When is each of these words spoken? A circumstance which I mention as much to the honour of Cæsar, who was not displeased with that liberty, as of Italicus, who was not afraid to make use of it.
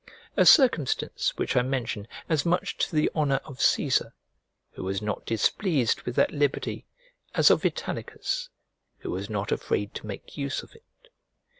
A 0.35 0.47
circumstance 0.47 1.37
which 1.37 1.55
I 1.55 1.61
mention 1.61 2.07
as 2.27 2.43
much 2.43 2.75
to 2.79 2.95
the 2.95 3.11
honour 3.13 3.39
of 3.45 3.59
Cæsar, 3.59 4.13
who 4.71 4.83
was 4.83 4.99
not 4.99 5.27
displeased 5.27 6.01
with 6.07 6.15
that 6.15 6.31
liberty, 6.31 6.87
as 7.35 7.51
of 7.51 7.63
Italicus, 7.63 8.49
who 9.01 9.11
was 9.11 9.29
not 9.29 9.51
afraid 9.51 9.93
to 9.93 10.07
make 10.07 10.35
use 10.37 10.63
of 10.63 10.73
it. 10.73 11.09